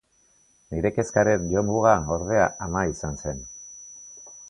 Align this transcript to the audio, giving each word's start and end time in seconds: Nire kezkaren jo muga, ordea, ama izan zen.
Nire 0.71 0.91
kezkaren 0.95 1.45
jo 1.53 1.63
muga, 1.69 1.93
ordea, 2.17 2.51
ama 2.69 2.85
izan 2.97 3.25
zen. 3.25 3.49